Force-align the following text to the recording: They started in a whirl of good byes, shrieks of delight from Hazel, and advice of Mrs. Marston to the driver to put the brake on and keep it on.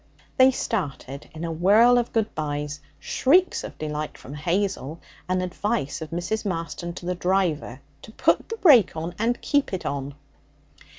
They 0.35 0.49
started 0.49 1.29
in 1.31 1.43
a 1.45 1.51
whirl 1.51 1.99
of 1.99 2.11
good 2.11 2.33
byes, 2.33 2.79
shrieks 2.99 3.63
of 3.63 3.77
delight 3.77 4.17
from 4.17 4.33
Hazel, 4.33 4.99
and 5.29 5.43
advice 5.43 6.01
of 6.01 6.09
Mrs. 6.09 6.43
Marston 6.43 6.93
to 6.95 7.05
the 7.05 7.13
driver 7.13 7.81
to 8.01 8.11
put 8.11 8.49
the 8.49 8.55
brake 8.57 8.95
on 8.97 9.13
and 9.19 9.39
keep 9.41 9.73
it 9.73 9.85
on. 9.85 10.15